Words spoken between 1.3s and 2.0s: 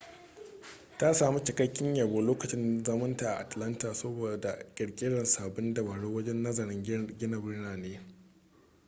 cikakken